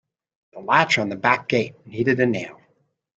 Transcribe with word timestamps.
The 0.53 0.61
latch 0.61 0.97
on 0.97 1.09
the 1.09 1.15
back 1.15 1.47
gate 1.47 1.75
needed 1.85 2.19
a 2.19 2.25
nail. 2.25 2.59